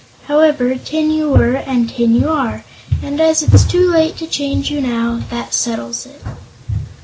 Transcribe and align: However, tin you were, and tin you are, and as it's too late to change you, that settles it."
However, 0.25 0.75
tin 0.77 1.11
you 1.11 1.29
were, 1.29 1.57
and 1.57 1.87
tin 1.87 2.15
you 2.15 2.27
are, 2.27 2.65
and 3.03 3.21
as 3.21 3.43
it's 3.43 3.63
too 3.63 3.87
late 3.87 4.17
to 4.17 4.25
change 4.25 4.71
you, 4.71 4.81
that 5.29 5.53
settles 5.53 6.07
it." 6.07 6.23